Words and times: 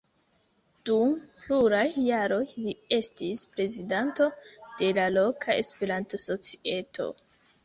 Dum 0.89 1.11
pluraj 1.41 1.83
jaroj 2.05 2.39
li 2.61 2.73
estis 2.97 3.43
prezidanto 3.53 4.31
de 4.81 4.91
la 5.01 5.07
loka 5.19 5.61
Esperanto-societo. 5.67 7.09